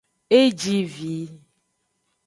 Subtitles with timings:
[0.39, 1.15] E ji vi.